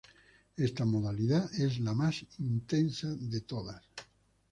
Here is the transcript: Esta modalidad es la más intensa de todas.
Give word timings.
Esta 0.57 0.83
modalidad 0.83 1.51
es 1.61 1.79
la 1.79 1.93
más 1.93 2.25
intensa 2.39 3.07
de 3.13 3.41
todas. 3.41 3.83